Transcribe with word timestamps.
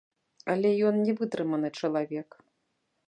Але 0.53 0.69
ён 0.87 0.97
не 1.09 1.13
вытрыманы 1.19 1.69
чалавек. 1.83 2.29